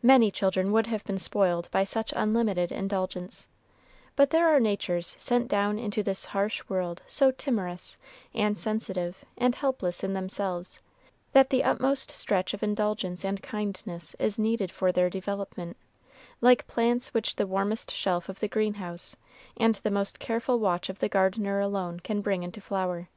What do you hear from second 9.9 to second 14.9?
in themselves, that the utmost stretch of indulgence and kindness is needed